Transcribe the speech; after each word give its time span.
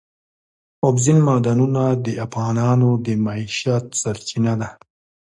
اوبزین 0.85 1.17
معدنونه 1.27 1.83
د 2.05 2.05
افغانانو 2.25 2.89
د 3.05 3.07
معیشت 3.25 3.85
سرچینه 4.01 4.53
ده. 4.61 4.69